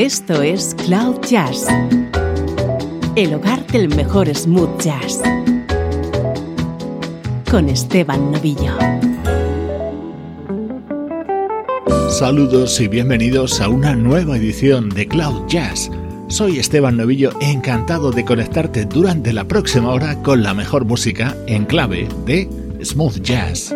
Esto 0.00 0.40
es 0.40 0.74
Cloud 0.86 1.20
Jazz, 1.28 1.66
el 3.16 3.34
hogar 3.34 3.66
del 3.66 3.94
mejor 3.94 4.34
smooth 4.34 4.80
jazz, 4.80 5.20
con 7.50 7.68
Esteban 7.68 8.32
Novillo. 8.32 8.78
Saludos 12.08 12.80
y 12.80 12.88
bienvenidos 12.88 13.60
a 13.60 13.68
una 13.68 13.94
nueva 13.94 14.38
edición 14.38 14.88
de 14.88 15.06
Cloud 15.06 15.46
Jazz. 15.48 15.90
Soy 16.28 16.58
Esteban 16.58 16.96
Novillo, 16.96 17.32
encantado 17.42 18.10
de 18.10 18.24
conectarte 18.24 18.86
durante 18.86 19.34
la 19.34 19.44
próxima 19.44 19.90
hora 19.90 20.22
con 20.22 20.42
la 20.42 20.54
mejor 20.54 20.86
música 20.86 21.36
en 21.46 21.66
clave 21.66 22.08
de 22.24 22.48
smooth 22.82 23.20
jazz. 23.20 23.74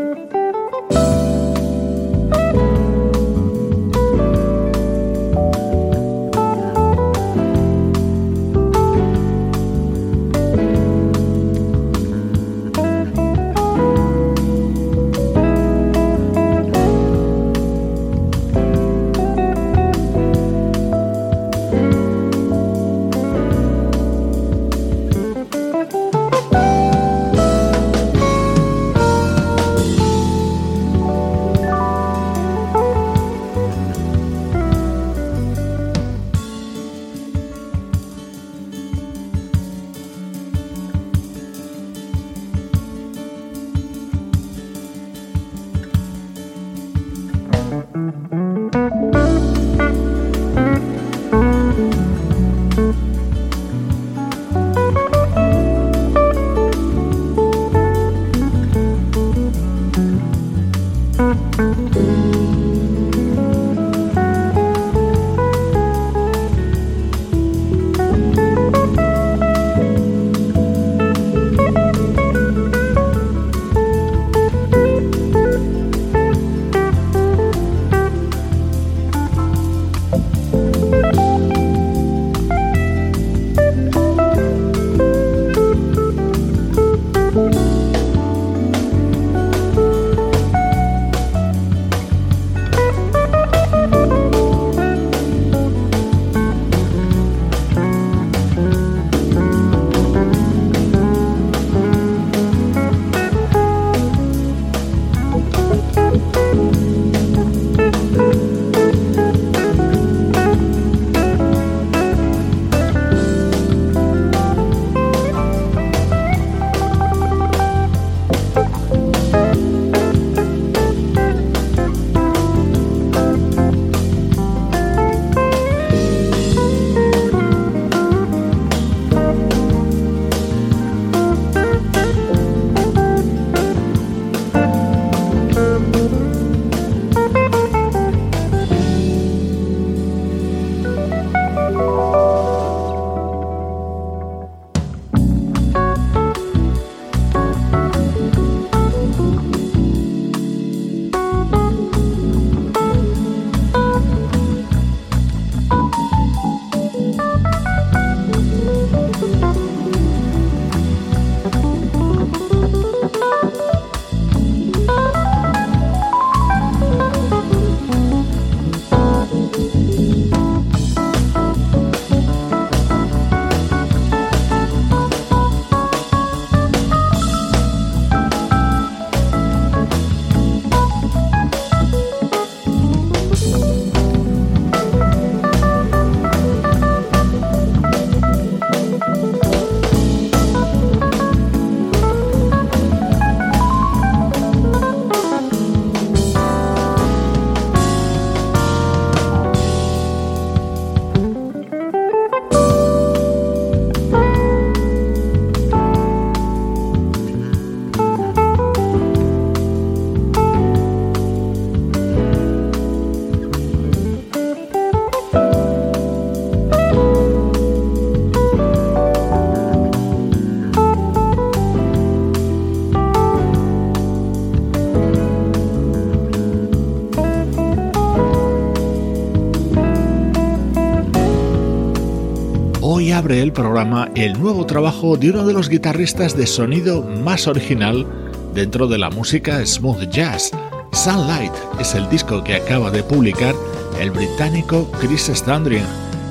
Abre 233.44 233.48
el 233.48 233.52
programa 233.52 234.10
el 234.14 234.40
nuevo 234.40 234.64
trabajo 234.64 235.16
de 235.16 235.30
uno 235.30 235.46
de 235.46 235.52
los 235.52 235.68
guitarristas 235.68 236.36
de 236.36 236.46
sonido 236.46 237.02
más 237.02 237.46
original 237.46 238.06
dentro 238.54 238.86
de 238.86 238.96
la 238.96 239.10
música 239.10 239.64
smooth 239.64 240.08
jazz. 240.08 240.50
Sunlight 240.92 241.52
es 241.78 241.94
el 241.94 242.08
disco 242.08 242.42
que 242.42 242.54
acaba 242.54 242.90
de 242.90 243.02
publicar 243.02 243.54
el 244.00 244.10
británico 244.10 244.90
Chris 245.00 245.30
Standring, 245.32 245.84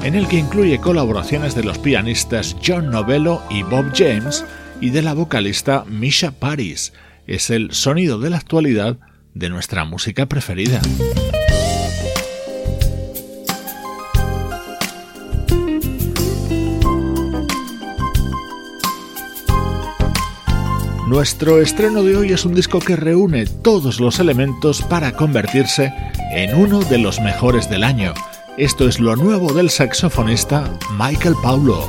en 0.04 0.16
el 0.16 0.28
que 0.28 0.38
incluye 0.38 0.80
colaboraciones 0.80 1.54
de 1.54 1.64
los 1.64 1.78
pianistas 1.78 2.56
John 2.66 2.90
Novello 2.90 3.42
y 3.50 3.64
Bob 3.64 3.92
James 3.94 4.44
y 4.82 4.90
de 4.90 5.02
la 5.02 5.14
vocalista 5.14 5.86
Misha 5.86 6.32
Paris. 6.32 6.94
Es 7.28 7.50
el 7.50 7.74
sonido 7.74 8.18
de 8.20 8.32
la 8.32 8.38
actualidad 8.38 8.98
de 9.36 9.50
nuestra 9.50 9.86
música 9.86 10.26
preferida. 10.26 10.82
Nuestro 21.14 21.62
estreno 21.62 22.02
de 22.02 22.18
hoy 22.18 22.32
es 22.32 22.44
un 22.44 22.56
disco 22.56 22.80
que 22.80 22.96
reúne 22.96 23.46
todos 23.46 24.00
los 24.00 24.20
elementos 24.20 24.82
para 24.82 25.12
convertirse 25.12 25.94
en 26.32 26.56
uno 26.56 26.80
de 26.80 26.98
los 26.98 27.22
mejores 27.22 27.70
del 27.70 27.84
año. 27.84 28.16
Esto 28.58 28.88
es 28.88 29.00
lo 29.00 29.16
nuevo 29.16 29.54
del 29.54 29.70
saxofonista 29.70 30.76
Michael 30.98 31.36
Paulo. 31.44 31.88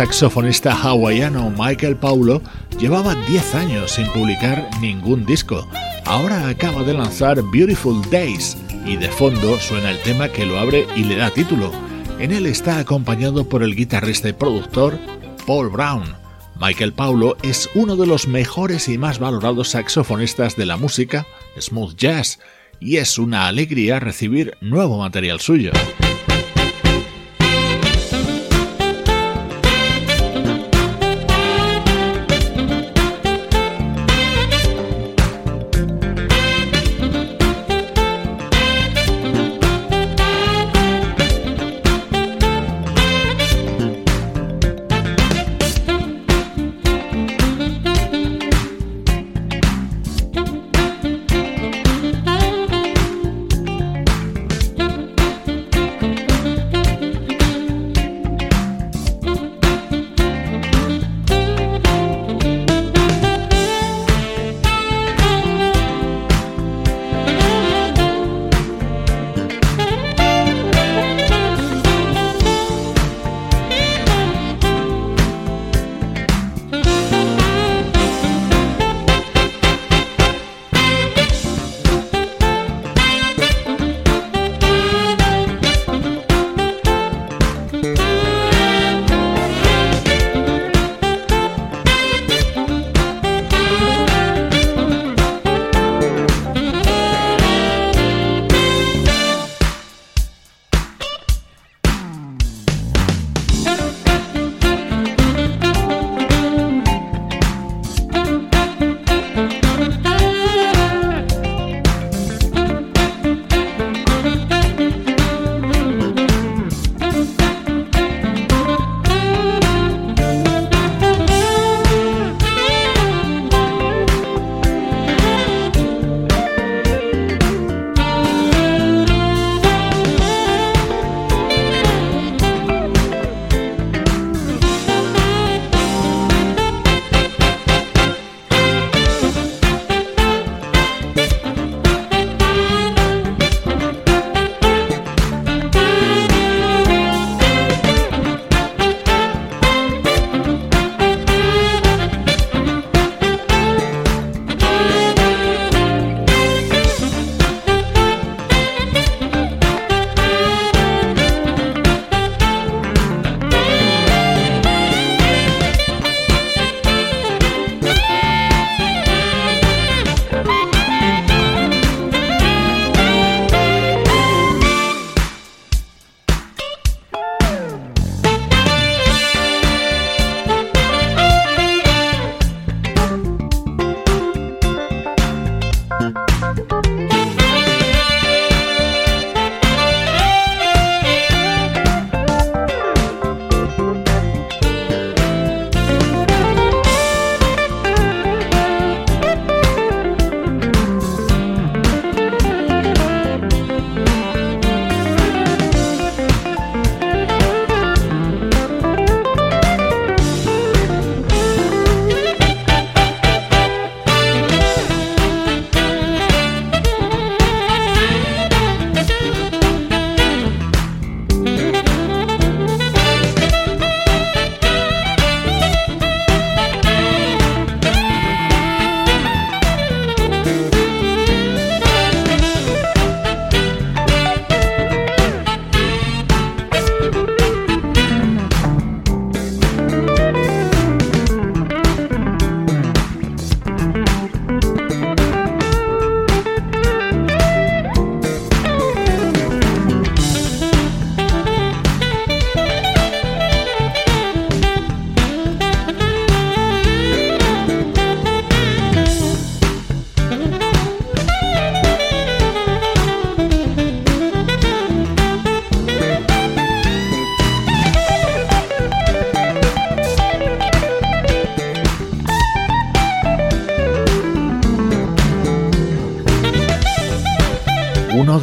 Saxofonista 0.00 0.72
hawaiano 0.72 1.50
Michael 1.58 1.94
Paulo 1.94 2.40
llevaba 2.78 3.14
10 3.14 3.54
años 3.54 3.90
sin 3.90 4.06
publicar 4.06 4.66
ningún 4.80 5.26
disco. 5.26 5.68
Ahora 6.06 6.48
acaba 6.48 6.82
de 6.84 6.94
lanzar 6.94 7.42
Beautiful 7.52 8.00
Days 8.10 8.56
y 8.86 8.96
de 8.96 9.10
fondo 9.10 9.58
suena 9.58 9.90
el 9.90 9.98
tema 9.98 10.30
que 10.30 10.46
lo 10.46 10.58
abre 10.58 10.86
y 10.96 11.04
le 11.04 11.16
da 11.16 11.28
título. 11.28 11.70
En 12.18 12.32
él 12.32 12.46
está 12.46 12.78
acompañado 12.78 13.46
por 13.46 13.62
el 13.62 13.76
guitarrista 13.76 14.30
y 14.30 14.32
productor 14.32 14.98
Paul 15.46 15.68
Brown. 15.68 16.16
Michael 16.58 16.94
Paulo 16.94 17.36
es 17.42 17.68
uno 17.74 17.94
de 17.94 18.06
los 18.06 18.26
mejores 18.26 18.88
y 18.88 18.96
más 18.96 19.18
valorados 19.18 19.68
saxofonistas 19.68 20.56
de 20.56 20.64
la 20.64 20.78
música 20.78 21.26
smooth 21.58 21.94
jazz 21.96 22.38
y 22.80 22.96
es 22.96 23.18
una 23.18 23.48
alegría 23.48 24.00
recibir 24.00 24.56
nuevo 24.62 24.96
material 24.96 25.40
suyo. 25.40 25.72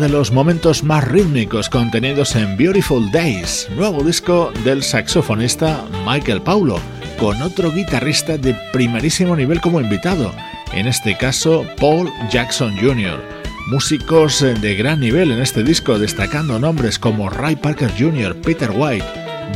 De 0.07 0.13
los 0.13 0.31
momentos 0.31 0.83
más 0.83 1.05
rítmicos 1.05 1.69
contenidos 1.69 2.35
en 2.35 2.55
Beautiful 2.55 3.11
Days, 3.11 3.67
nuevo 3.75 4.03
disco 4.03 4.51
del 4.63 4.81
saxofonista 4.81 5.83
Michael 6.05 6.41
Paulo, 6.41 6.79
con 7.19 7.41
otro 7.41 7.71
guitarrista 7.71 8.37
de 8.37 8.53
primerísimo 8.71 9.35
nivel 9.35 9.59
como 9.59 9.81
invitado, 9.81 10.33
en 10.73 10.87
este 10.87 11.17
caso 11.17 11.65
Paul 11.79 12.09
Jackson 12.29 12.77
Jr. 12.77 13.21
Músicos 13.67 14.39
de 14.39 14.75
gran 14.75 15.01
nivel 15.01 15.31
en 15.31 15.41
este 15.41 15.61
disco, 15.61 15.99
destacando 15.99 16.57
nombres 16.57 16.97
como 16.99 17.29
Ray 17.29 17.57
Parker 17.57 17.91
Jr., 17.97 18.35
Peter 18.41 18.71
White, 18.73 19.05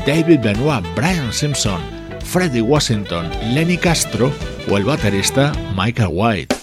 David 0.05 0.39
Benoit, 0.41 0.86
Brian 0.96 1.31
Simpson, 1.31 1.79
Freddie 2.25 2.62
Washington, 2.62 3.29
Lenny 3.53 3.77
Castro 3.77 4.34
o 4.70 4.77
el 4.77 4.84
baterista 4.84 5.53
Michael 5.75 6.10
White. 6.12 6.60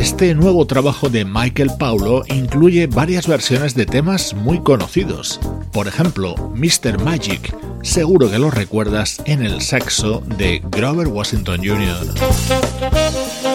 Este 0.00 0.34
nuevo 0.34 0.66
trabajo 0.66 1.10
de 1.10 1.26
Michael 1.26 1.72
Paulo 1.78 2.22
incluye 2.26 2.86
varias 2.86 3.26
versiones 3.26 3.74
de 3.74 3.84
temas 3.84 4.32
muy 4.32 4.58
conocidos. 4.60 5.38
Por 5.72 5.88
ejemplo, 5.88 6.34
Mr. 6.54 6.98
Magic, 7.04 7.54
seguro 7.82 8.30
que 8.30 8.38
lo 8.38 8.50
recuerdas 8.50 9.20
en 9.26 9.42
el 9.42 9.60
saxo 9.60 10.22
de 10.38 10.62
Grover 10.70 11.08
Washington 11.08 11.60
Jr. 11.62 13.49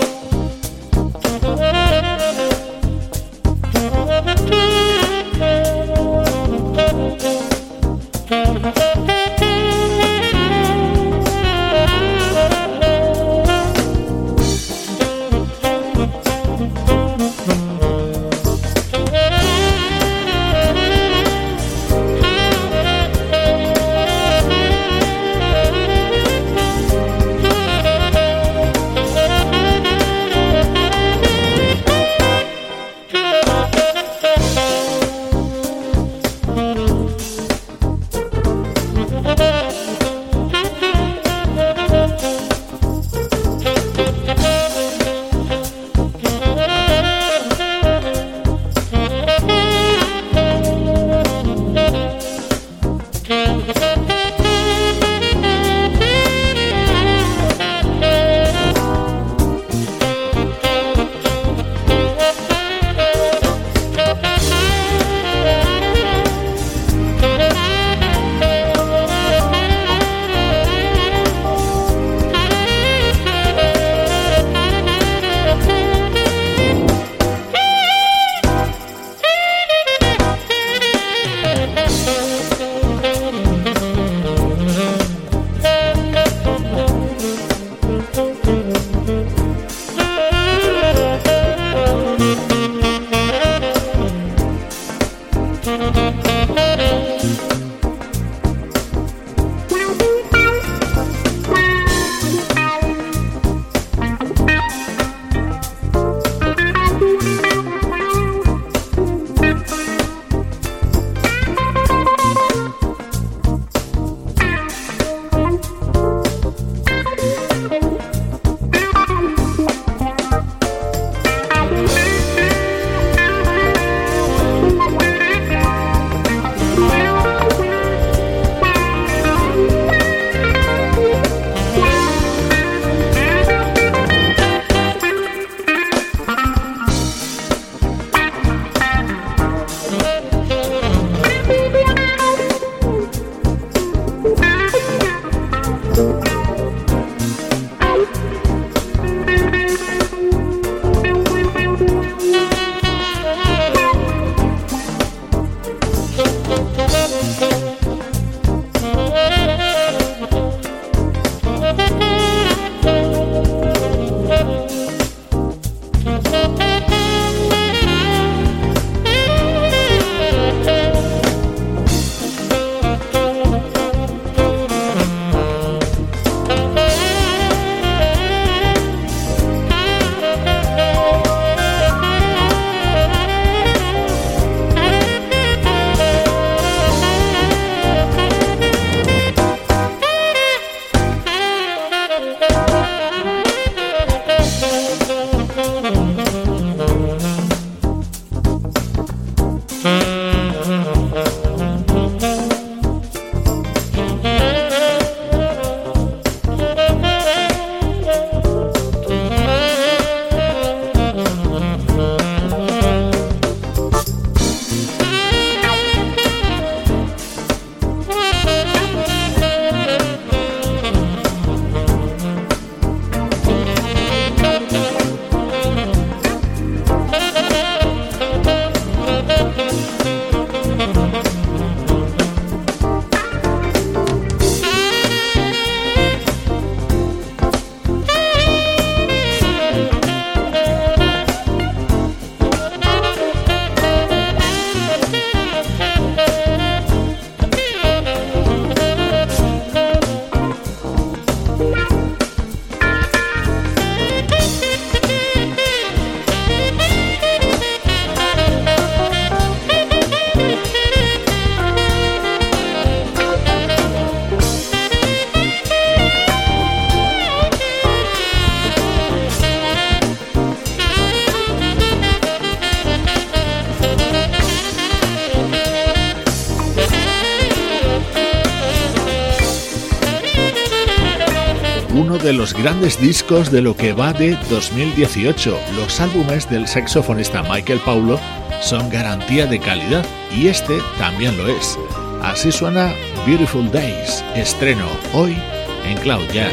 De 282.25 282.33
los 282.33 282.55
grandes 282.55 282.99
discos 282.99 283.51
de 283.51 283.61
lo 283.61 283.77
que 283.77 283.93
va 283.93 284.11
de 284.11 284.35
2018. 284.49 285.59
Los 285.75 286.01
álbumes 286.01 286.49
del 286.49 286.67
saxofonista 286.67 287.43
Michael 287.43 287.79
Paulo 287.85 288.19
son 288.61 288.89
garantía 288.89 289.45
de 289.45 289.59
calidad 289.59 290.03
y 290.35 290.47
este 290.47 290.79
también 290.97 291.37
lo 291.37 291.47
es. 291.47 291.77
Así 292.23 292.51
suena 292.51 292.91
Beautiful 293.27 293.71
Days, 293.71 294.25
estreno 294.35 294.87
hoy 295.13 295.37
en 295.85 295.97
Cloud 295.99 296.25
Jazz. 296.33 296.51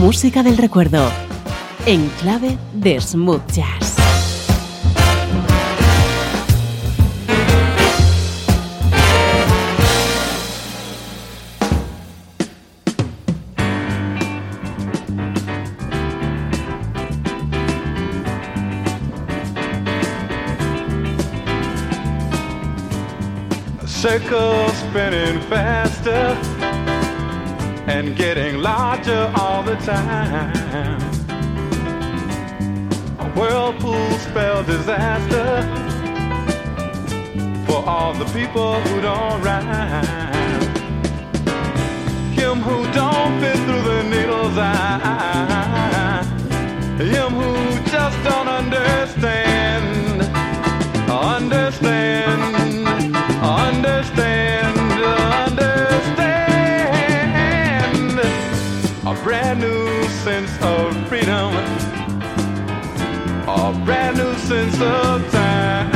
Música 0.00 0.42
del 0.42 0.56
recuerdo, 0.56 1.10
en 1.84 2.10
clave 2.18 2.56
de 2.72 3.00
smooth 3.00 3.54
jazz. 3.54 3.98
circle 23.86 24.68
spinning 24.70 25.38
faster 25.42 26.34
and 27.86 28.16
getting 28.16 28.56
larger 28.62 29.30
all 29.36 29.62
the 29.62 29.76
time. 29.76 30.69
A 33.30 33.32
whirlpool 33.38 34.10
spell 34.18 34.64
disaster 34.64 35.62
for 37.64 37.88
all 37.88 38.12
the 38.12 38.24
people 38.32 38.80
who 38.80 39.00
don't 39.00 39.40
rhyme. 39.40 40.04
Him 42.32 42.56
who 42.60 42.82
don't 42.92 43.40
fit 43.40 43.56
through 43.56 43.82
the 43.82 44.02
needle's 44.02 44.58
eye. 44.58 46.24
Him 46.98 47.32
who 47.34 47.90
just 47.90 48.20
don't 48.24 48.48
understand. 48.48 49.49
A 63.70 63.72
brand 63.84 64.16
new 64.16 64.34
sense 64.34 64.80
of 64.80 65.30
time. 65.30 65.90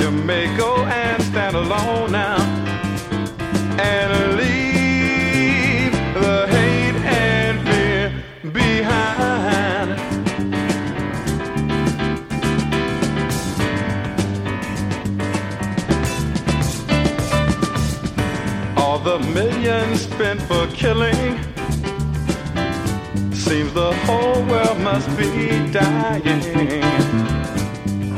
You 0.00 0.10
may 0.10 0.46
go 0.56 0.84
and 0.84 1.22
stand 1.22 1.54
alone 1.54 2.10
now 2.12 2.38
and 3.78 4.36
leave 4.36 5.92
the 6.14 6.46
hate 6.54 6.96
and 7.04 7.56
fear 7.68 8.12
behind. 8.50 9.90
All 18.76 18.98
the 18.98 19.18
millions 19.20 20.00
spent 20.00 20.42
for 20.42 20.66
killing. 20.68 21.47
Seems 23.48 23.72
the 23.72 23.94
whole 24.04 24.42
world 24.44 24.78
must 24.80 25.08
be 25.16 25.48
dying. 25.72 26.82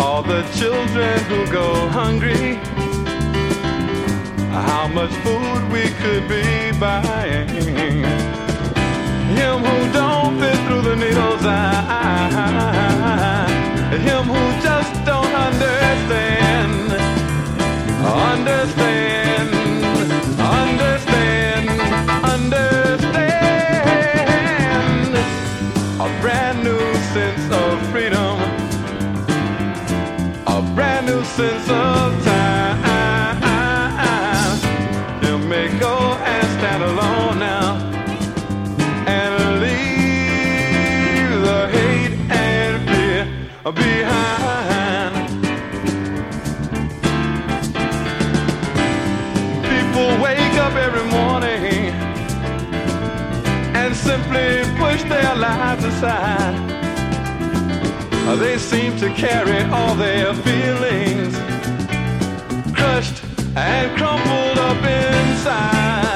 All 0.01 0.25
the 0.25 0.43
children 0.59 1.21
who 1.31 1.47
go 1.53 1.89
hungry. 1.89 2.59
How 4.51 4.89
much 4.89 5.13
food 5.25 5.71
we 5.71 5.89
could 6.01 6.27
be 6.29 6.73
buying. 6.81 7.49
Him 9.39 9.59
who 9.67 9.93
don't 9.93 10.41
fit 10.41 10.59
through 10.67 10.83
the 10.83 10.97
needle's 10.97 11.45
eye. 11.45 13.47
Him 14.09 14.25
who 14.25 14.61
just 14.61 14.93
don't 15.05 15.35
understand. 15.47 16.93
Understand 18.03 18.61
understand, 18.61 19.30
of 31.71 32.25
time. 32.25 32.51
May 35.49 35.69
go 35.81 35.97
and 36.33 36.47
stand 36.59 36.83
alone 36.85 37.39
now 37.41 37.77
and 39.09 39.61
leave 39.61 41.33
the 41.49 41.61
hate 41.75 42.15
and 42.31 42.73
fear 42.89 43.25
behind. 43.73 45.15
People 49.73 50.09
wake 50.23 50.57
up 50.67 50.75
every 50.75 51.07
morning 51.11 51.91
and 53.75 53.97
simply 53.97 54.49
push 54.79 55.03
their 55.03 55.35
lives 55.35 55.85
aside. 55.85 56.59
They 58.39 58.59
seem 58.59 58.97
to 58.99 59.09
carry 59.15 59.65
all 59.73 59.97
their 59.97 60.33
feelings 60.33 61.10
and 63.71 63.97
crumpled 63.97 64.59
up 64.59 64.83
inside. 64.85 65.31
Inside, 65.31 66.10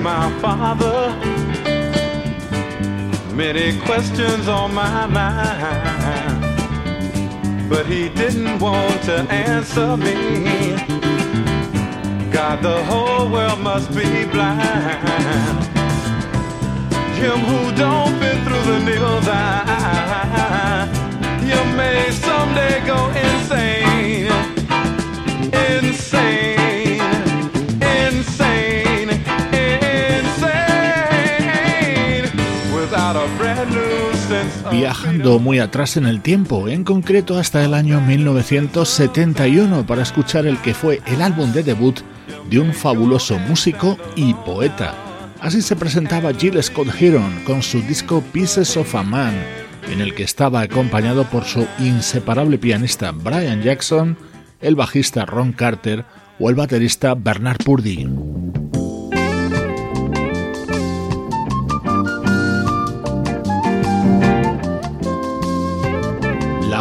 my 0.00 0.30
father. 0.40 1.14
Many 3.34 3.78
questions 3.80 4.48
on 4.48 4.74
my 4.74 5.06
mind, 5.06 6.40
but 7.68 7.86
he 7.86 8.08
didn't 8.08 8.58
want 8.58 9.02
to 9.04 9.20
answer 9.30 9.96
me. 9.96 10.14
God, 12.32 12.62
the 12.62 12.82
whole 12.84 13.30
world 13.30 13.60
must 13.60 13.90
be 13.90 14.26
blind. 14.26 15.64
Him 17.20 17.38
who 17.50 17.72
don't 17.76 18.18
fit 18.20 18.38
through 18.44 18.64
the 18.72 18.78
needle's 18.84 19.28
eye, 19.28 20.88
you 21.42 21.76
may 21.76 22.10
someday 22.10 22.80
go 22.86 23.08
insane. 23.26 24.32
insane. 25.52 26.49
Viajando 34.70 35.38
muy 35.38 35.58
atrás 35.58 35.96
en 35.96 36.06
el 36.06 36.20
tiempo, 36.20 36.68
en 36.68 36.84
concreto 36.84 37.38
hasta 37.38 37.64
el 37.64 37.74
año 37.74 38.00
1971, 38.00 39.86
para 39.86 40.02
escuchar 40.02 40.46
el 40.46 40.58
que 40.58 40.74
fue 40.74 41.00
el 41.06 41.22
álbum 41.22 41.52
de 41.52 41.62
debut 41.62 42.00
de 42.48 42.58
un 42.60 42.72
fabuloso 42.72 43.38
músico 43.38 43.98
y 44.16 44.34
poeta. 44.34 44.94
Así 45.40 45.62
se 45.62 45.76
presentaba 45.76 46.32
Jill 46.32 46.62
Scott 46.62 46.88
Heron 47.00 47.42
con 47.44 47.62
su 47.62 47.80
disco 47.82 48.22
Pieces 48.32 48.76
of 48.76 48.94
a 48.94 49.02
Man, 49.02 49.34
en 49.90 50.00
el 50.00 50.14
que 50.14 50.22
estaba 50.22 50.60
acompañado 50.60 51.24
por 51.24 51.44
su 51.44 51.66
inseparable 51.78 52.58
pianista 52.58 53.12
Brian 53.12 53.62
Jackson, 53.62 54.16
el 54.60 54.76
bajista 54.76 55.26
Ron 55.26 55.52
Carter 55.52 56.04
o 56.38 56.50
el 56.50 56.56
baterista 56.56 57.14
Bernard 57.14 57.58
Purdy. 57.64 58.06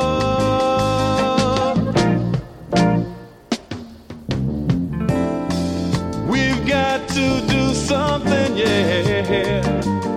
We've 6.28 6.66
got 6.66 7.08
to 7.08 7.40
do 7.48 7.72
something, 7.74 8.56
yeah, 8.56 9.62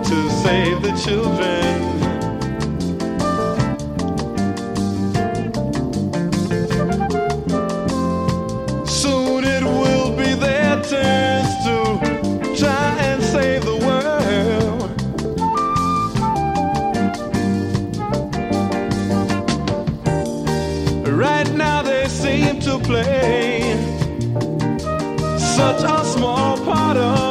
to 0.02 0.30
save 0.30 0.82
the 0.82 0.92
children. 1.04 1.89
Small 26.04 26.56
part 26.64 26.96
of 26.96 27.29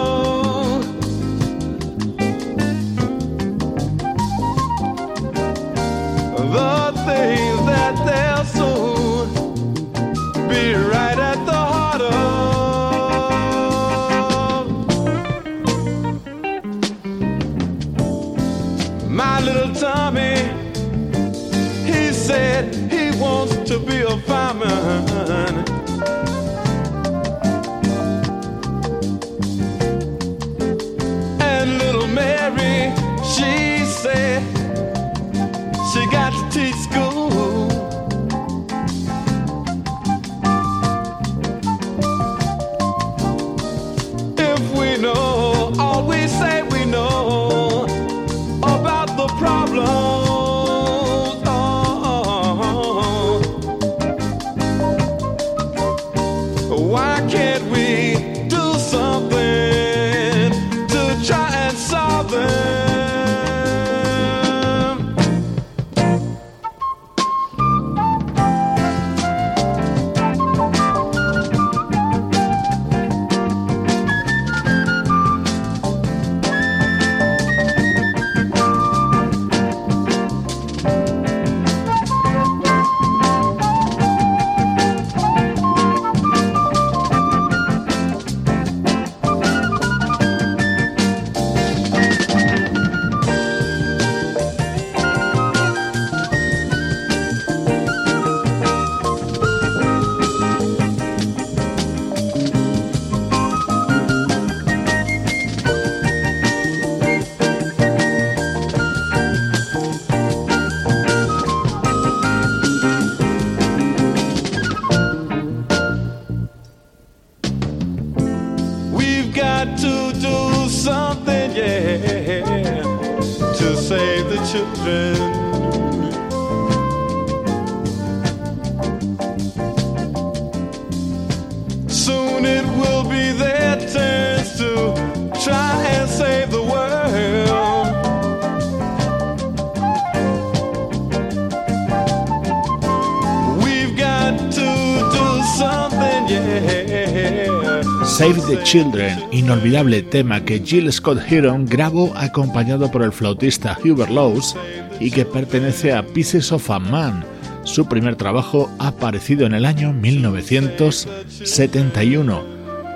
Children, 148.69 149.17
inolvidable 149.31 150.03
tema 150.03 150.45
que 150.45 150.59
Jill 150.59 150.93
Scott 150.93 151.19
Heron 151.27 151.65
grabó 151.65 152.15
acompañado 152.15 152.91
por 152.91 153.01
el 153.01 153.11
flautista 153.11 153.75
Hubert 153.83 154.11
Lowes 154.11 154.55
y 154.99 155.09
que 155.09 155.25
pertenece 155.25 155.91
a 155.91 156.05
Pieces 156.05 156.51
of 156.51 156.69
a 156.69 156.77
Man, 156.77 157.25
su 157.63 157.87
primer 157.87 158.15
trabajo 158.15 158.69
aparecido 158.77 159.47
en 159.47 159.55
el 159.55 159.65
año 159.65 159.91
1971. 159.91 162.43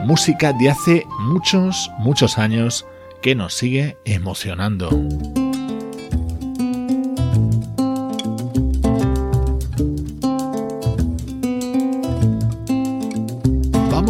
Música 0.06 0.54
de 0.54 0.70
hace 0.70 1.08
muchos, 1.22 1.90
muchos 1.98 2.38
años 2.38 2.86
que 3.24 3.34
nos 3.34 3.56
sigue 3.56 3.98
emocionando. 4.06 4.92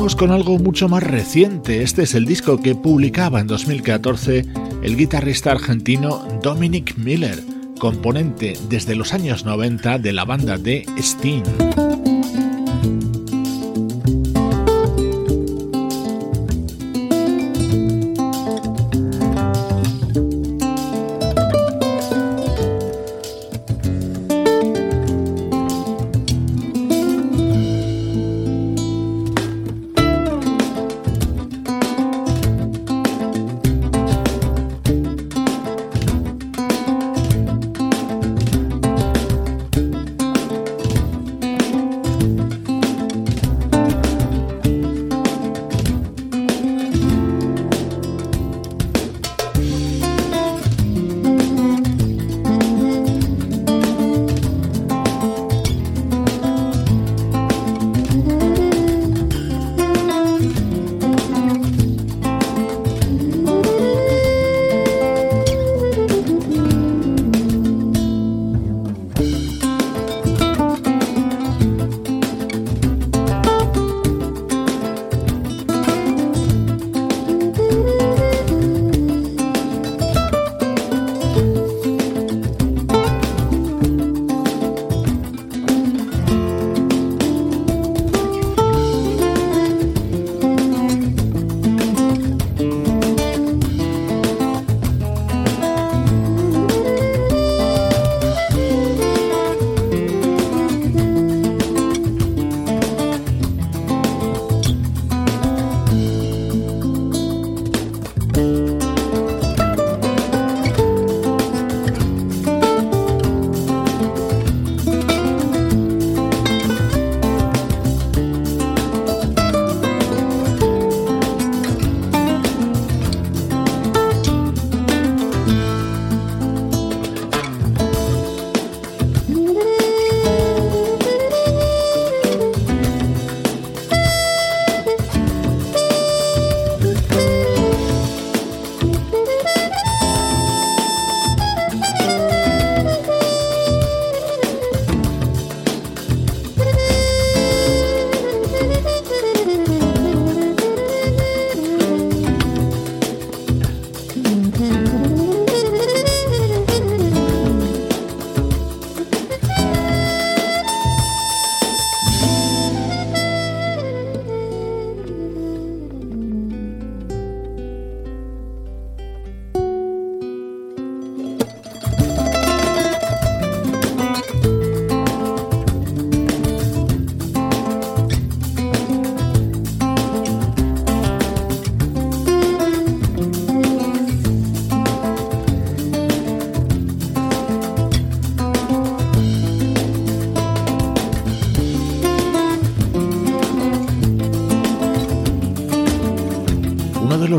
Con 0.04 0.32
algo 0.32 0.60
mucho 0.60 0.89
más 0.89 1.02
reciente. 1.02 1.82
Este 1.82 2.04
es 2.04 2.13
el 2.13 2.26
disco 2.26 2.62
que 2.62 2.76
publicaba 2.76 3.39
en 3.39 3.48
2014 3.48 4.46
el 4.84 4.98
guitarrista 4.98 5.52
argentino 5.52 6.28
Dominic 6.44 6.98
Miller, 6.98 7.42
componente 7.80 8.54
desde 8.70 8.96
los 8.96 9.13
años 9.13 9.46
90 9.46 10.00
de 10.00 10.12
la 10.12 10.26
banda 10.26 10.58
de 10.58 10.86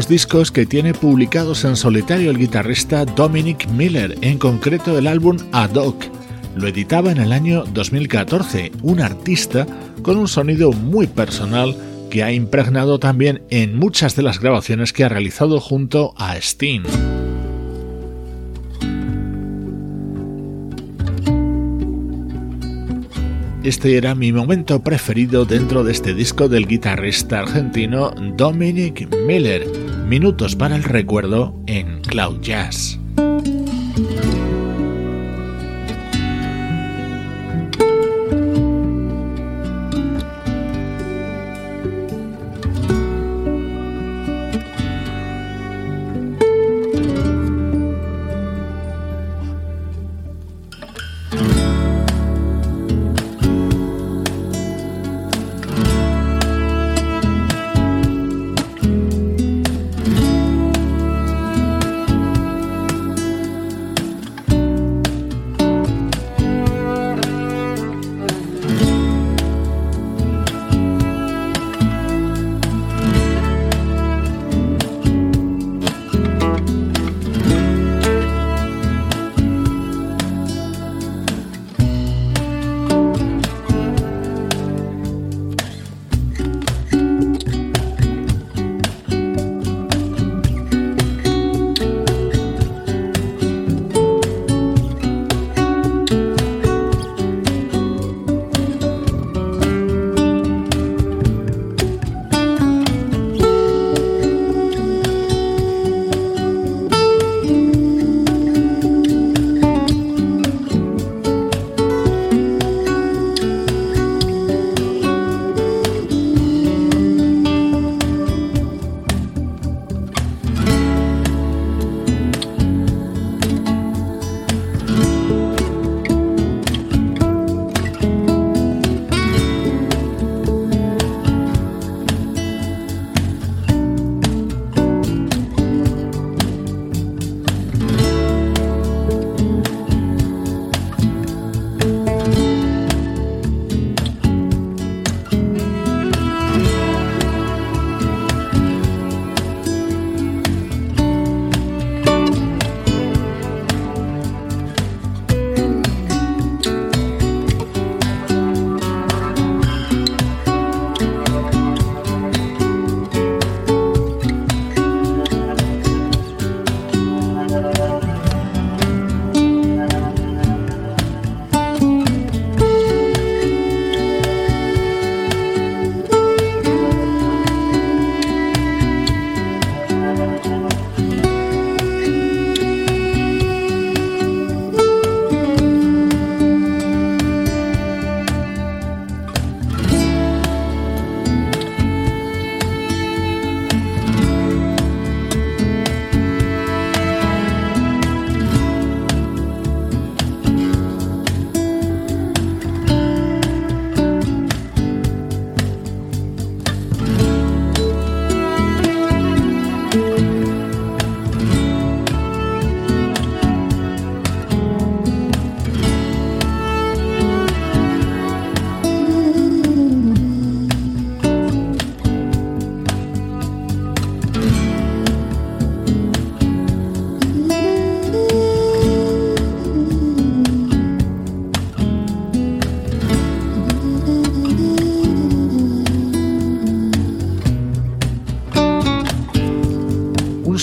Discos 0.09 0.53
que 0.53 0.67
tiene 0.67 0.93
publicados 0.93 1.65
en 1.65 1.77
solitario 1.77 2.31
el 2.31 2.37
guitarrista 2.37 3.07
Dominic 3.07 3.67
Miller, 3.69 4.19
en 4.21 4.39
concreto 4.39 4.99
el 4.99 5.07
álbum 5.07 5.39
Ad 5.53 5.77
hoc. 5.77 6.05
Lo 6.57 6.69
editaba 6.69 7.11
en 7.11 7.19
el 7.19 7.33
año 7.33 7.65
2014, 7.73 8.73
un 8.83 9.01
artista 9.01 9.67
con 10.03 10.19
un 10.19 10.29
sonido 10.29 10.73
muy 10.73 11.07
personal 11.07 11.75
que 12.11 12.23
ha 12.23 12.33
impregnado 12.33 12.99
también 12.99 13.43
en 13.49 13.79
muchas 13.79 14.15
de 14.15 14.23
las 14.23 14.41
grabaciones 14.41 14.93
que 14.93 15.05
ha 15.05 15.09
realizado 15.09 15.59
junto 15.59 16.13
a 16.19 16.37
Steen. 16.41 16.83
Este 23.63 23.97
era 23.97 24.15
mi 24.15 24.31
momento 24.33 24.83
preferido 24.83 25.47
dentro 25.47 25.83
de 25.83 25.93
este 25.93 26.13
disco 26.13 26.49
del 26.51 26.67
guitarrista 26.67 27.41
argentino 27.41 28.11
Dominic 28.37 29.09
Miller 29.27 29.94
Minutos 30.07 30.55
para 30.55 30.77
el 30.77 30.85
recuerdo 30.85 31.59
en 31.67 32.03
Cloud 32.03 32.41
Jazz. 32.43 33.01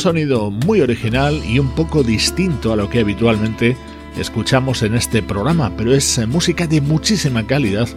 Sonido 0.02 0.50
muy 0.50 0.82
original 0.82 1.40
y 1.46 1.60
un 1.60 1.70
poco 1.76 2.04
distinto 2.04 2.74
a 2.74 2.76
lo 2.76 2.90
que 2.90 3.00
habitualmente 3.00 3.78
escuchamos 4.18 4.82
en 4.84 4.96
este 4.96 5.22
programa, 5.22 5.72
pero 5.78 5.94
es 5.94 6.20
música 6.28 6.68
de 6.68 6.82
muchísima 6.82 7.46
calidad 7.46 7.88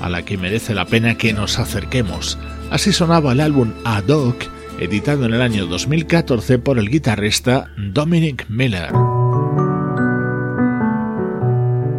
a 0.00 0.08
la 0.08 0.24
que 0.24 0.38
merece 0.38 0.74
la 0.74 0.86
pena 0.86 1.16
que 1.16 1.32
nos 1.32 1.58
acerquemos. 1.58 2.38
Así 2.70 2.92
sonaba 2.92 3.32
el 3.32 3.40
álbum 3.40 3.72
Ad 3.84 4.08
hoc, 4.08 4.36
editado 4.78 5.26
en 5.26 5.34
el 5.34 5.42
año 5.42 5.66
2014 5.66 6.58
por 6.60 6.78
el 6.78 6.88
guitarrista 6.88 7.70
Dominic 7.76 8.48
Miller. 8.48 8.92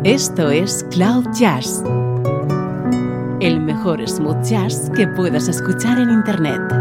Esto 0.03 0.49
es 0.49 0.85
Cloud 0.91 1.25
Jazz, 1.37 1.83
el 3.41 3.59
mejor 3.59 4.07
smooth 4.07 4.43
jazz 4.43 4.89
que 4.95 5.07
puedas 5.07 5.47
escuchar 5.47 5.99
en 5.99 6.09
Internet. 6.09 6.80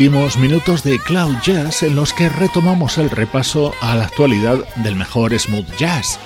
Últimos 0.00 0.38
minutos 0.38 0.82
de 0.82 0.98
Cloud 0.98 1.36
Jazz 1.44 1.82
en 1.82 1.94
los 1.94 2.14
que 2.14 2.30
retomamos 2.30 2.96
el 2.96 3.10
repaso 3.10 3.74
a 3.82 3.94
la 3.94 4.06
actualidad 4.06 4.56
del 4.76 4.96
mejor 4.96 5.38
smooth 5.38 5.76
jazz. 5.76 6.18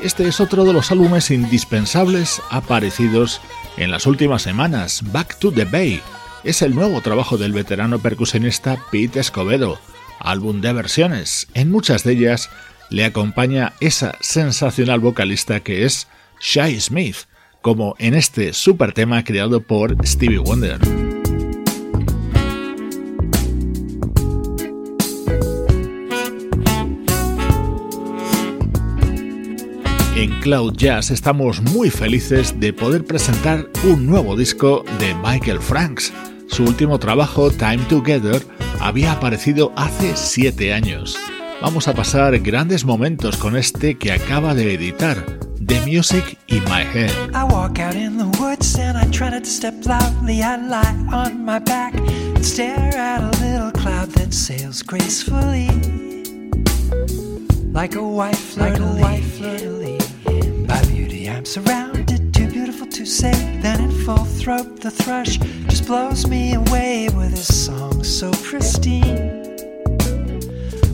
Este 0.00 0.28
es 0.28 0.38
otro 0.38 0.66
de 0.66 0.74
los 0.74 0.92
álbumes 0.92 1.30
indispensables 1.30 2.42
aparecidos 2.50 3.40
en 3.78 3.90
las 3.90 4.06
últimas 4.06 4.42
semanas, 4.42 5.00
Back 5.12 5.38
to 5.38 5.50
the 5.50 5.64
Bay. 5.64 6.02
Es 6.44 6.60
el 6.60 6.74
nuevo 6.74 7.00
trabajo 7.00 7.38
del 7.38 7.54
veterano 7.54 8.00
percusionista 8.00 8.76
Pete 8.90 9.20
Escobedo, 9.20 9.80
álbum 10.20 10.60
de 10.60 10.74
versiones. 10.74 11.48
En 11.54 11.70
muchas 11.70 12.04
de 12.04 12.12
ellas 12.12 12.50
le 12.90 13.06
acompaña 13.06 13.72
esa 13.80 14.14
sensacional 14.20 15.00
vocalista 15.00 15.60
que 15.60 15.86
es 15.86 16.06
Shai 16.38 16.78
Smith, 16.78 17.16
como 17.62 17.94
en 17.98 18.12
este 18.12 18.52
super 18.52 18.92
tema 18.92 19.24
creado 19.24 19.62
por 19.62 19.96
Stevie 20.06 20.36
Wonder. 20.36 21.11
En 30.14 30.30
Cloud 30.40 30.74
Jazz 30.76 31.10
estamos 31.10 31.62
muy 31.62 31.88
felices 31.88 32.60
de 32.60 32.74
poder 32.74 33.02
presentar 33.02 33.66
un 33.82 34.06
nuevo 34.06 34.36
disco 34.36 34.84
de 34.98 35.14
Michael 35.14 35.58
Franks. 35.58 36.12
Su 36.48 36.64
último 36.64 36.98
trabajo, 36.98 37.50
Time 37.50 37.78
Together, 37.88 38.46
había 38.78 39.12
aparecido 39.12 39.72
hace 39.74 40.14
siete 40.14 40.74
años. 40.74 41.16
Vamos 41.62 41.88
a 41.88 41.94
pasar 41.94 42.38
grandes 42.40 42.84
momentos 42.84 43.38
con 43.38 43.56
este 43.56 43.96
que 43.96 44.12
acaba 44.12 44.54
de 44.54 44.74
editar, 44.74 45.24
The 45.66 45.80
Music 45.86 46.36
in 46.48 46.62
My 46.64 46.82
Head. 46.82 47.10
I 47.34 47.44
walk 47.44 47.78
out 47.78 47.94
in 47.94 48.18
the 48.18 48.26
woods 48.38 48.78
and 48.78 48.98
I 48.98 49.10
try 49.10 49.30
not 49.30 49.44
to 49.44 49.50
step 49.50 49.74
loudly. 49.86 50.42
I 50.42 50.58
lie 50.58 51.06
on 51.10 51.42
my 51.42 51.58
back 51.58 51.94
and 51.94 52.44
stare 52.44 52.94
at 52.94 53.22
a 53.22 53.30
little 53.42 53.72
cloud 53.72 54.10
that 54.10 54.34
sails 54.34 54.82
gracefully. 54.82 55.68
Like 57.72 57.96
a 57.96 58.02
white 58.02 58.36
fleur 58.36 58.74
de 58.74 58.84
lis. 58.84 59.91
I'm 61.42 61.46
surrounded, 61.46 62.32
too 62.32 62.48
beautiful 62.48 62.86
to 62.86 63.04
say. 63.04 63.32
Then 63.60 63.80
in 63.80 63.90
full 63.90 64.24
throat 64.24 64.80
the 64.80 64.92
thrush 64.92 65.38
just 65.66 65.88
blows 65.88 66.28
me 66.28 66.54
away 66.54 67.08
with 67.08 67.32
his 67.32 67.52
song 67.52 68.04
so 68.04 68.30
pristine. 68.44 69.42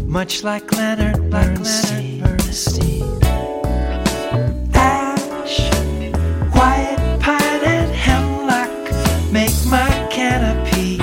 Much 0.07 0.45
like 0.45 0.73
Leonard 0.73 1.29
Bernstein. 1.29 2.21
Leonard 2.23 2.39
Bernstein. 2.39 3.03
Ash, 4.73 5.69
quiet 6.51 7.21
pine 7.21 7.65
and 7.77 7.93
hemlock 7.95 9.31
make 9.31 9.53
my 9.67 9.91
canopy. 10.11 10.97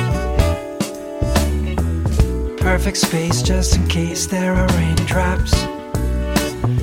Perfect 2.64 2.98
space 2.98 3.44
just 3.44 3.76
in 3.76 3.88
case 3.88 4.26
there 4.26 4.56
are 4.56 4.68
raindrops. 4.70 5.54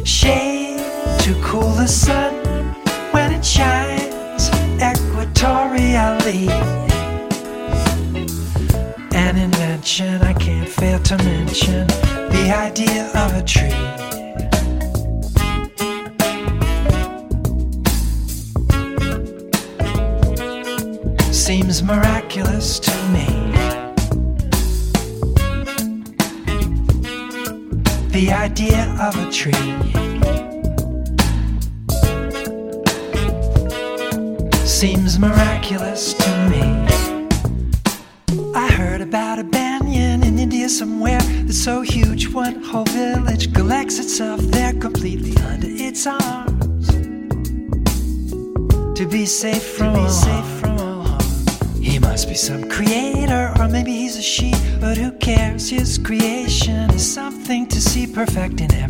Shade 0.09 0.79
to 1.23 1.35
cool 1.43 1.71
the 1.71 1.89
sun 1.89 2.22
An 9.15 9.37
invention 9.37 10.23
I 10.23 10.33
can't 10.33 10.67
fail 10.67 10.99
to 11.01 11.19
mention 11.19 11.87
the 11.87 12.51
idea 12.51 13.11
of 13.15 13.37
a 13.37 13.43
tree. 13.43 13.71
Seems 21.31 21.83
miraculous 21.83 22.79
to 22.81 22.91
me. 23.09 23.27
The 28.09 28.33
idea 28.33 28.97
of 28.99 29.15
a 29.19 29.31
tree. 29.31 29.53
Seems 34.65 35.19
miraculous 35.19 35.63
its 46.03 46.07
arms 46.07 46.89
to 48.99 49.07
be 49.07 49.25
safe 49.25 49.63
from 49.77 49.95
all 49.95 50.09
safe 50.09 50.61
from 50.61 50.79
all 50.79 51.03
harm. 51.03 51.81
He 51.81 51.99
must 51.99 52.29
be 52.29 52.35
some 52.35 52.69
creator, 52.69 53.53
or 53.59 53.69
maybe 53.69 53.93
he's 53.93 54.17
a 54.17 54.23
she, 54.23 54.53
but 54.81 54.97
who 54.97 55.13
cares? 55.13 55.69
His 55.71 55.99
creation 55.99 56.91
is 56.91 57.15
something 57.15 57.69
to 57.69 57.81
see 57.81 58.07
perfect 58.07 58.61
in 58.61 58.73
every 58.75 58.82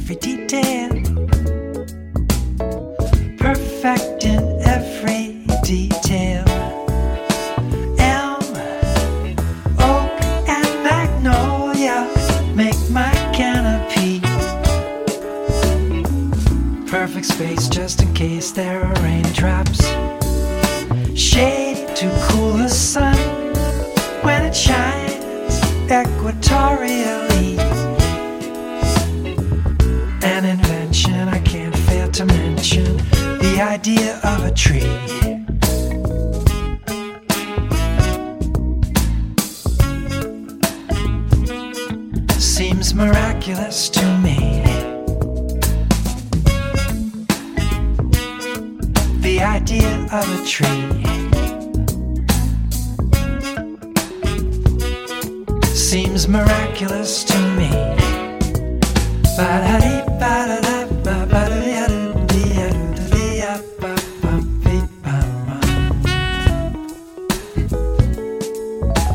Seems 55.92 56.26
miraculous 56.26 57.22
to 57.24 57.38
me. 57.54 57.68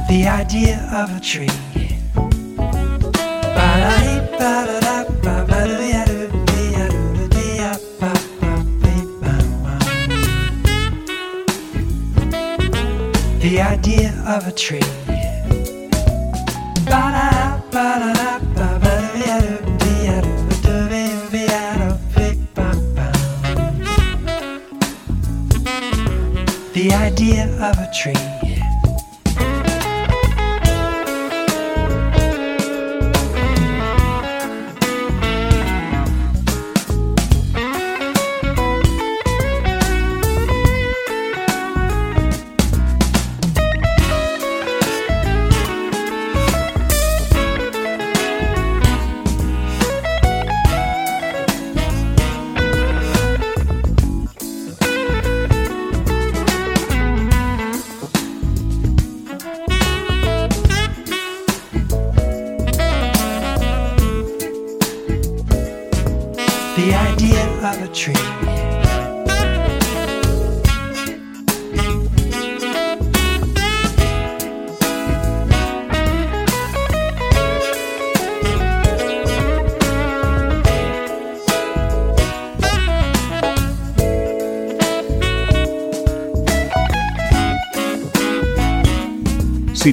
The 0.07 0.27
idea 0.27 0.87
of 0.93 1.17
a 1.17 1.19
tree. 1.19 1.66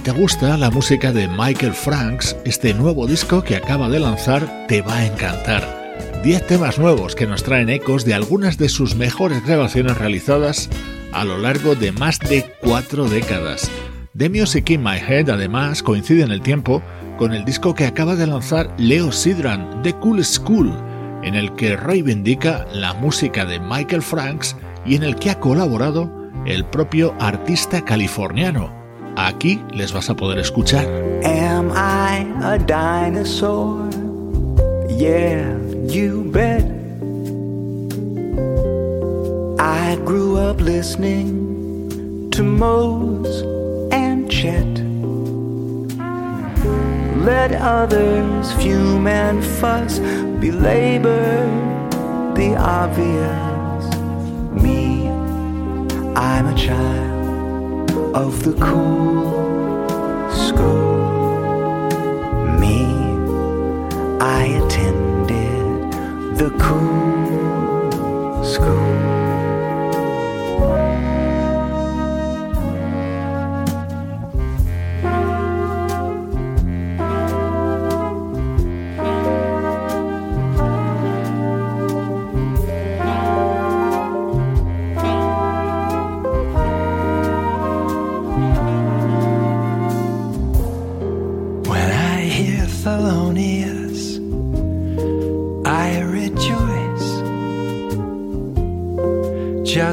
Te 0.04 0.10
gusta 0.10 0.58
la 0.58 0.70
música 0.70 1.12
de 1.12 1.28
Michael 1.28 1.72
Franks, 1.72 2.36
este 2.44 2.74
nuevo 2.74 3.06
disco 3.06 3.42
que 3.42 3.56
acaba 3.56 3.88
de 3.88 4.00
lanzar 4.00 4.66
te 4.68 4.82
va 4.82 4.98
a 4.98 5.06
encantar. 5.06 5.66
Diez 6.22 6.46
temas 6.46 6.78
nuevos 6.78 7.14
que 7.14 7.26
nos 7.26 7.42
traen 7.42 7.70
ecos 7.70 8.04
de 8.04 8.12
algunas 8.12 8.58
de 8.58 8.68
sus 8.68 8.96
mejores 8.96 9.42
grabaciones 9.46 9.96
realizadas 9.96 10.68
a 11.12 11.24
lo 11.24 11.38
largo 11.38 11.74
de 11.74 11.90
más 11.90 12.18
de 12.18 12.44
cuatro 12.60 13.08
décadas. 13.08 13.70
The 14.14 14.28
Music 14.28 14.68
in 14.68 14.82
My 14.82 14.98
Head 14.98 15.30
además 15.30 15.82
coincide 15.82 16.22
en 16.22 16.32
el 16.32 16.42
tiempo 16.42 16.82
con 17.16 17.32
el 17.32 17.46
disco 17.46 17.74
que 17.74 17.86
acaba 17.86 18.14
de 18.14 18.26
lanzar 18.26 18.74
Leo 18.76 19.10
Sidran, 19.10 19.82
The 19.82 19.94
Cool 19.94 20.22
School, 20.22 20.70
en 21.22 21.34
el 21.34 21.54
que 21.54 21.78
reivindica 21.78 22.66
la 22.74 22.92
música 22.92 23.46
de 23.46 23.58
Michael 23.58 24.02
Franks 24.02 24.54
y 24.84 24.96
en 24.96 25.02
el 25.02 25.16
que 25.16 25.30
ha 25.30 25.40
colaborado 25.40 26.12
el 26.44 26.66
propio 26.66 27.14
artista 27.20 27.82
californiano. 27.82 28.83
Aquí 29.16 29.62
les 29.72 29.92
vas 29.92 30.10
a 30.10 30.14
poder 30.14 30.38
escuchar. 30.38 30.84
Am 31.22 31.70
I 31.70 32.26
a 32.42 32.58
dinosaur? 32.58 33.88
Yeah, 34.88 35.56
you 35.86 36.24
bet. 36.32 36.64
I 39.60 39.96
grew 40.04 40.36
up 40.36 40.60
listening 40.60 42.30
to 42.32 42.42
Mose 42.42 43.42
and 43.92 44.28
Chet. 44.30 44.82
Let 47.24 47.52
others 47.52 48.52
fume 48.54 49.06
and 49.06 49.42
fuss, 49.42 50.00
belabor 50.40 51.46
the 52.34 52.56
obvious. 52.56 53.84
Me, 54.60 55.08
I'm 56.16 56.46
a 56.48 56.54
child 56.56 57.13
of 58.14 58.44
the 58.44 58.52
cool 58.64 59.90
school. 60.30 61.90
Me, 62.60 62.86
I 64.20 64.44
attended 64.62 65.92
the 66.38 66.50
cool 66.60 67.13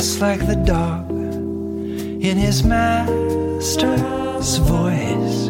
just 0.02 0.20
like 0.20 0.44
the 0.48 0.56
dog 0.56 1.12
in 1.12 2.36
his 2.36 2.64
master's 2.64 4.58
voice. 4.58 5.50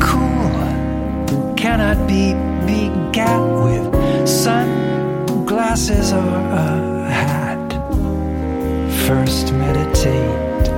Cool 0.00 1.54
cannot 1.54 2.08
be 2.08 2.34
begat 2.66 3.40
with 3.64 3.86
sunglasses 4.28 6.12
or 6.12 6.18
a 6.18 7.08
hat. 7.08 7.72
First, 9.06 9.52
meditate 9.52 10.69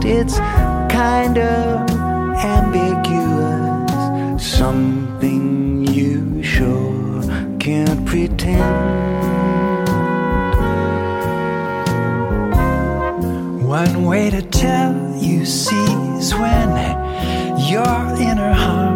must. 0.00 0.06
It's 0.06 0.38
kind 0.92 1.38
of 1.38 1.90
ambiguous. 2.44 3.92
Something 4.42 5.86
you 5.86 6.42
sure 6.42 7.22
can't 7.58 8.06
pretend. 8.06 9.10
One 13.66 14.04
way 14.04 14.30
to 14.30 14.42
tell 14.42 15.16
you 15.16 15.44
see 15.44 15.74
is 16.18 16.34
when 16.34 16.70
your 17.68 18.20
inner 18.20 18.52
harmony 18.52 18.89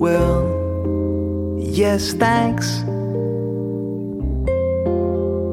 Well, 0.00 1.58
yes, 1.58 2.14
thanks. 2.14 2.80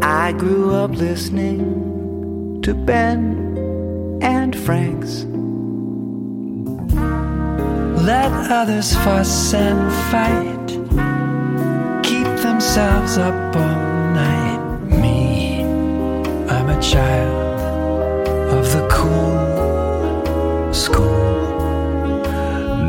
I 0.02 0.32
grew 0.38 0.74
up 0.74 0.92
listening 0.92 2.62
to 2.62 2.74
Ben 2.74 4.20
and 4.22 4.56
Franks. 4.56 5.26
Let 8.02 8.32
others 8.50 8.96
fuss 8.96 9.54
and 9.54 9.92
fight, 10.12 10.68
keep 12.06 12.28
themselves 12.42 13.18
up 13.18 13.54
all 13.54 14.14
night. 14.16 14.80
Me, 14.86 15.66
I'm 16.48 16.70
a 16.70 16.82
child 16.82 18.30
of 18.54 18.72
the 18.72 18.88
cool 18.90 20.74
school. 20.74 21.36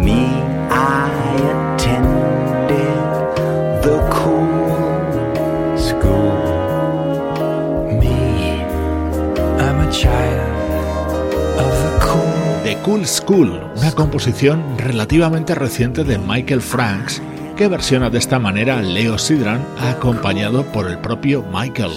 Me, 0.04 0.38
cool. 12.89 13.07
School, 13.07 13.61
una 13.76 13.93
composición 13.93 14.62
relativamente 14.78 15.55
reciente 15.55 16.05
de 16.05 16.18
Michael 16.18 16.62
Franks 16.62 17.20
que 17.55 17.68
versiona 17.68 18.09
de 18.09 18.16
esta 18.16 18.39
manera 18.39 18.80
Leo 18.80 19.18
Sidran 19.18 19.62
acompañado 19.78 20.64
por 20.72 20.91
el 20.91 20.97
propio 20.99 21.45
Michael. 21.53 21.93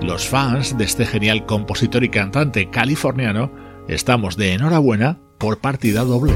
Los 0.00 0.26
fans 0.26 0.76
de 0.76 0.82
este 0.82 1.06
genial 1.06 1.46
compositor 1.46 2.02
y 2.02 2.08
cantante 2.08 2.68
californiano 2.70 3.52
estamos 3.86 4.36
de 4.36 4.54
enhorabuena 4.54 5.20
por 5.38 5.58
partida 5.58 6.02
doble. 6.02 6.34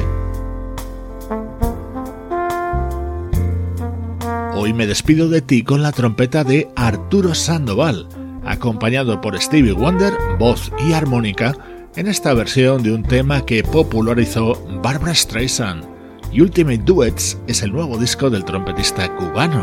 Hoy 4.54 4.72
me 4.72 4.86
despido 4.86 5.28
de 5.28 5.42
ti 5.42 5.64
con 5.64 5.82
la 5.82 5.90
trompeta 5.90 6.44
de 6.44 6.68
Arturo 6.76 7.34
Sandoval, 7.34 8.08
acompañado 8.44 9.20
por 9.20 9.36
Stevie 9.40 9.72
Wonder, 9.72 10.14
voz 10.38 10.70
y 10.88 10.92
armónica, 10.92 11.56
en 11.96 12.06
esta 12.08 12.32
versión 12.34 12.82
de 12.82 12.92
un 12.92 13.02
tema 13.02 13.44
que 13.44 13.62
popularizó 13.62 14.62
Barbara 14.82 15.14
Streisand, 15.14 15.84
Ultimate 16.32 16.78
Duets 16.78 17.38
es 17.46 17.62
el 17.62 17.72
nuevo 17.72 17.96
disco 17.98 18.28
del 18.28 18.44
trompetista 18.44 19.14
cubano. 19.16 19.62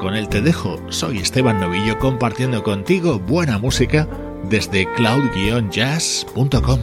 Con 0.00 0.14
el 0.14 0.28
te 0.28 0.40
dejo, 0.40 0.80
soy 0.88 1.18
Esteban 1.18 1.60
Novillo 1.60 1.98
compartiendo 1.98 2.62
contigo 2.62 3.18
buena 3.18 3.58
música 3.58 4.08
desde 4.48 4.86
cloud-jazz.com. 4.94 6.80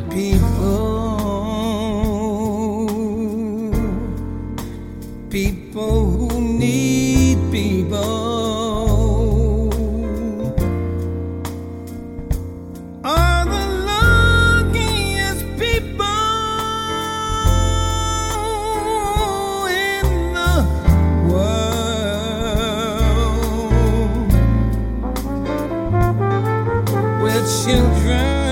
the 27.34 27.42
children. 27.66 28.43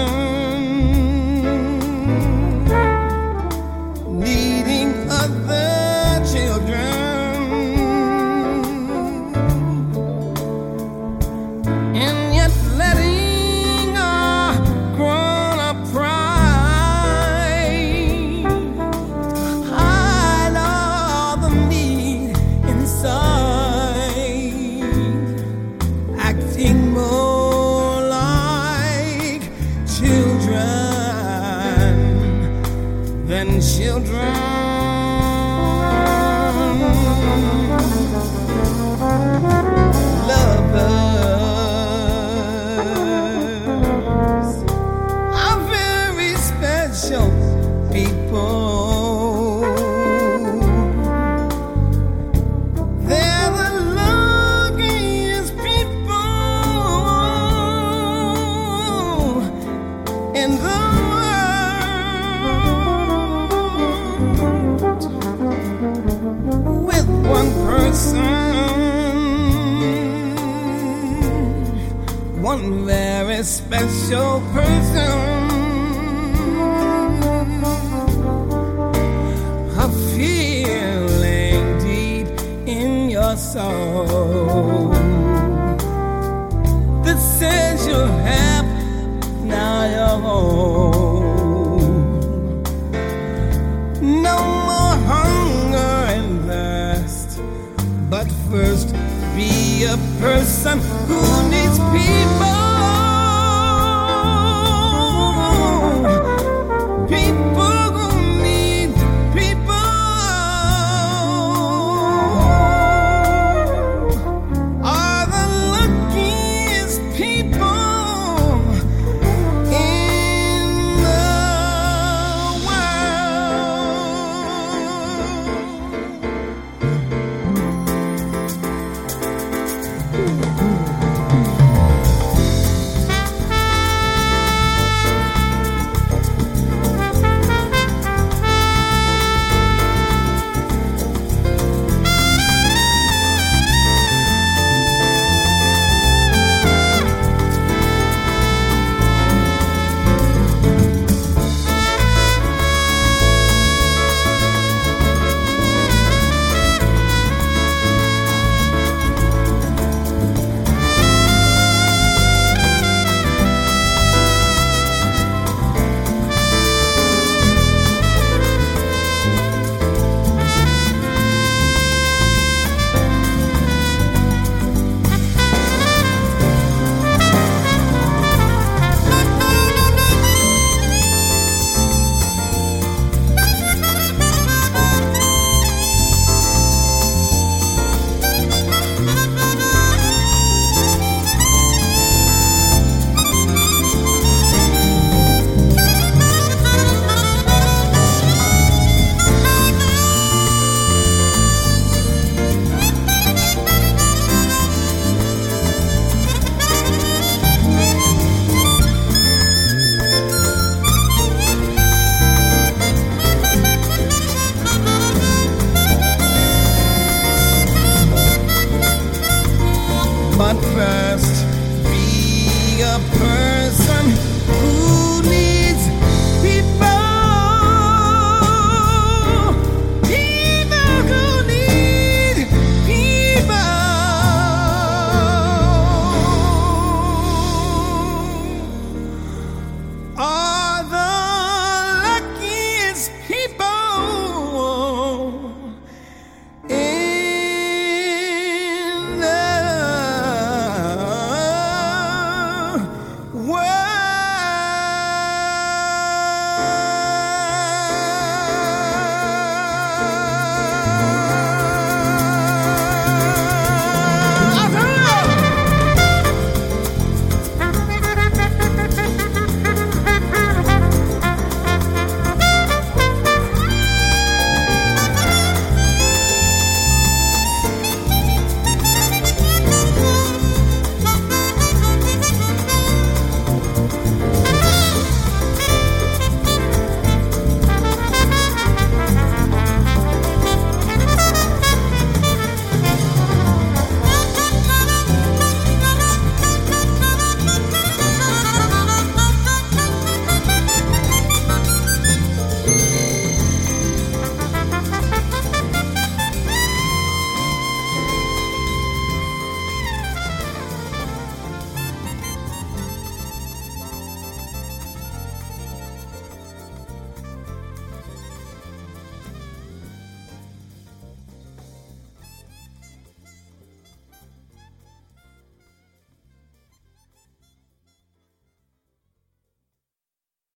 But 220.41 220.59
first, 220.73 221.45
be 221.83 222.81
a 222.81 222.97
person. 223.15 223.30